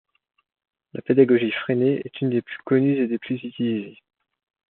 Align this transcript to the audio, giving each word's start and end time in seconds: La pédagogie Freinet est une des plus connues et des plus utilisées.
La 0.93 1.01
pédagogie 1.03 1.51
Freinet 1.51 2.01
est 2.03 2.21
une 2.21 2.31
des 2.31 2.41
plus 2.41 2.57
connues 2.65 3.03
et 3.03 3.07
des 3.07 3.19
plus 3.19 3.35
utilisées. 3.35 4.01